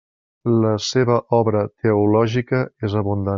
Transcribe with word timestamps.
La 0.63 0.71
seva 0.85 1.17
obra 1.41 1.61
teològica 1.83 2.63
és 2.89 2.97
abundant. 3.05 3.29